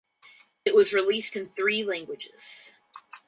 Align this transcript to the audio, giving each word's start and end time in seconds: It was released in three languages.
It 0.65 0.73
was 0.73 0.93
released 0.95 1.35
in 1.35 1.45
three 1.45 1.83
languages. 1.83 2.73